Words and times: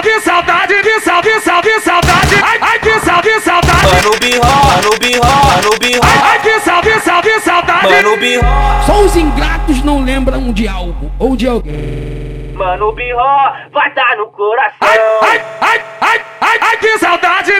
salve 0.00 0.20
saudade, 0.22 0.74
me 0.82 1.00
salve, 1.00 1.40
salve 1.40 1.80
saudade. 1.80 2.34
Ai, 2.42 2.58
ai, 2.62 2.78
que 2.78 3.00
salve 3.00 3.40
saudade. 3.40 3.86
Mano 3.86 4.18
birro, 4.18 4.44
mano 4.46 4.98
birro, 4.98 5.26
mano 5.26 5.78
birro. 5.78 6.00
Ai, 6.02 6.18
ai, 6.22 6.38
que 6.40 6.60
salve, 6.60 7.00
salve 7.00 7.40
saudade. 7.40 7.86
Mano 7.86 8.16
birro, 8.16 8.42
Só 8.86 9.00
os 9.02 9.14
ingratos 9.16 9.82
não 9.84 10.02
lembram 10.02 10.52
de 10.52 10.66
algo 10.66 11.10
ou 11.18 11.36
de 11.36 11.46
alguém. 11.46 12.52
mano 12.54 12.92
birro, 12.92 13.18
vai 13.72 13.90
tá 13.92 14.16
no 14.16 14.28
coração. 14.28 14.78
Ai, 14.80 14.98
ai, 15.22 15.44
ai, 15.60 15.84
ai, 16.00 16.20
ai, 16.40 16.58
ai, 16.62 16.76
que 16.78 16.98
saudade, 16.98 17.59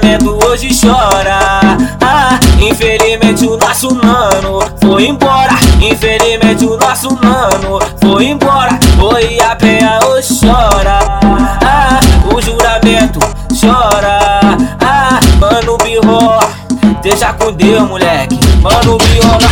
o 0.00 0.06
juramento 0.06 0.46
hoje 0.46 0.68
chora. 0.80 1.60
Ah, 2.00 2.38
infelizmente 2.58 3.46
o 3.46 3.56
nosso 3.56 3.94
mano 3.94 4.58
foi 4.80 5.06
embora. 5.06 5.52
Infelizmente 5.80 6.64
o 6.64 6.76
nosso 6.76 7.10
mano 7.22 7.78
foi 8.00 8.26
embora. 8.26 8.78
Oi, 8.98 9.38
a 9.40 9.54
penha 9.56 9.98
hoje 10.06 10.40
chora. 10.40 10.98
Ah, 11.64 12.00
o 12.34 12.40
juramento 12.40 13.20
chora. 13.60 14.40
Ah, 14.80 15.20
mano 15.38 15.76
birro. 15.78 16.40
Deixa 17.02 17.32
com 17.34 17.52
Deus, 17.52 17.88
moleque. 17.88 18.38
Mano, 18.60 18.98
Bion, 18.98 19.49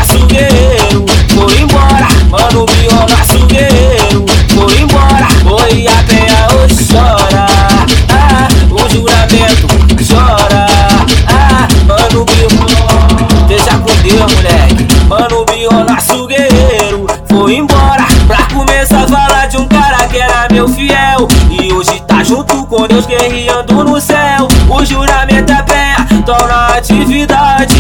Pra 18.29 18.47
começar 18.53 19.05
a 19.05 19.09
falar 19.09 19.47
de 19.47 19.57
um 19.57 19.67
cara 19.67 20.07
que 20.07 20.19
era 20.19 20.47
meu 20.53 20.69
fiel. 20.69 21.27
E 21.51 21.73
hoje 21.73 21.99
tá 22.07 22.23
junto 22.23 22.67
com 22.67 22.87
Deus 22.87 23.07
guerreando 23.07 23.83
no 23.83 23.99
céu. 23.99 24.47
O 24.69 24.85
juramento 24.85 25.51
é 25.51 25.63
penha, 25.63 26.07
tô 26.27 26.37
na 26.47 26.75
atividade. 26.77 27.75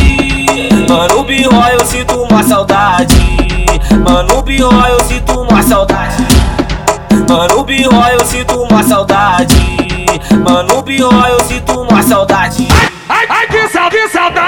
Mano, 0.89 1.23
birro, 1.23 1.63
eu 1.71 1.85
sinto 1.85 2.23
uma 2.23 2.43
saudade. 2.43 3.15
Mano, 4.03 4.41
birro, 4.41 4.87
eu 4.87 5.05
sinto 5.05 5.43
uma 5.43 5.63
saudade. 5.63 6.27
Mano, 7.29 7.63
birro, 7.63 8.03
eu 8.11 8.25
sinto 8.25 8.63
uma 8.63 8.83
saudade. 8.83 9.55
Mano, 10.43 10.81
birro, 10.81 11.27
eu 11.27 11.45
sinto 11.45 11.83
uma 11.83 12.03
saudade. 12.03 12.67
Ai, 13.07 13.27
ai, 13.29 13.47
que 13.49 13.69
salve 13.69 14.09
saudade, 14.09 14.48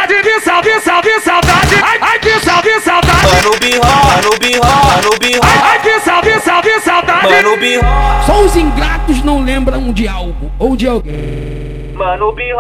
Mano, 7.22 7.56
birro, 7.56 7.84
Só 8.26 8.40
os 8.40 8.56
ingratos 8.56 9.22
não 9.22 9.42
lembram 9.42 9.92
de 9.92 10.08
algo 10.08 10.50
ou 10.58 10.76
de 10.76 10.88
alguém. 10.88 11.92
mano, 11.94 12.32
birro, 12.32 12.58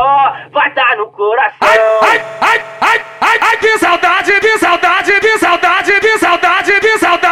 vai 0.52 0.70
tá 0.74 0.94
no 0.96 1.06
coração. 1.08 1.56
Ai, 1.60 1.78
ai, 2.02 2.24
ai, 2.40 2.64
ai, 2.80 3.00
ai, 3.20 3.38
ai, 3.40 3.56
que 3.56 3.78
saudade, 3.78 4.32
que 4.40 4.58
saudade, 4.58 5.12
que 5.20 5.38
saudade, 5.38 5.92
que 6.00 6.18
saudade, 6.18 6.72
que 6.72 6.78
saudade, 6.78 6.80
que 6.80 6.98
saudade, 6.98 7.29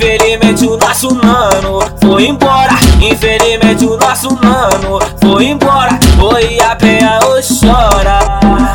infelizmente 0.00 0.66
o 0.66 0.78
nosso 0.78 1.14
mano 1.14 1.78
foi 2.00 2.26
embora. 2.28 2.72
Infelizmente 3.00 3.84
o 3.84 3.98
nosso 3.98 4.30
mano 4.42 4.98
foi 5.20 5.48
embora. 5.48 5.90
Oi, 6.18 6.58
a 6.60 6.74
penha 6.74 7.18
hoje 7.26 7.60
chora. 7.60 8.18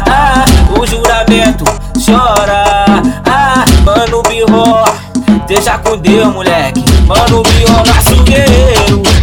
Ah, 0.07 0.45
o 0.79 0.85
juramento 0.85 1.65
chora. 2.05 2.85
Ah, 3.25 3.65
mano 3.83 4.21
birro 4.21 4.85
Deixa 5.47 5.77
com 5.79 5.97
Deus, 5.97 6.33
moleque. 6.33 6.83
Mano, 7.07 7.43
Bion, 7.43 7.83
nosso 7.85 8.23
guerreiro. 8.23 9.14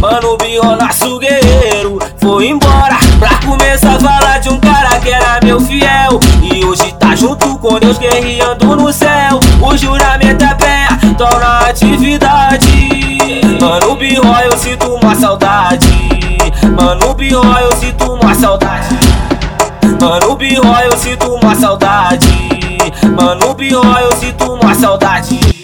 Mano, 0.00 0.38
nosso 0.80 1.18
guerreiro. 1.18 1.98
Foi 2.18 2.48
embora. 2.48 2.96
Pra 3.18 3.38
começar 3.46 3.96
a 3.96 4.00
falar 4.00 4.38
de 4.38 4.48
um 4.48 4.58
cara 4.58 4.98
que 4.98 5.10
era 5.10 5.38
meu 5.42 5.60
fiel. 5.60 6.18
E 6.42 6.64
hoje 6.64 6.94
tá 6.98 7.14
junto 7.14 7.58
com 7.58 7.78
Deus 7.78 7.98
guerreando 7.98 8.76
no 8.76 8.90
céu. 8.92 9.38
O 9.62 9.76
juramento 9.76 10.42
é 10.42 10.54
penha, 10.54 11.14
tô 11.18 11.28
na 11.38 11.66
atividade. 11.68 12.66
Mano, 13.60 13.94
birro, 13.94 14.34
eu 14.42 14.56
sinto 14.56 14.94
uma 14.94 15.14
saudade. 15.14 15.86
Mano, 16.74 17.14
birro, 17.14 17.58
eu 17.58 17.76
sinto 17.76 18.12
uma 18.14 18.34
saudade. 18.34 18.98
Mano, 20.00 20.34
birro, 20.34 20.74
eu 20.82 20.96
sinto 20.96 21.34
uma 21.34 21.54
saudade. 21.54 22.26
Mano, 23.14 23.54
birro, 23.54 23.98
eu 23.98 24.16
sinto 24.16 24.54
uma 24.54 24.74
saudade. 24.74 25.59